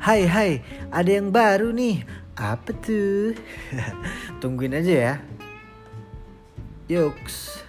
[0.00, 2.00] Hai hai, ada yang baru nih.
[2.32, 3.36] Apa tuh?
[4.40, 5.14] Tungguin aja ya.
[6.88, 7.60] Yuks.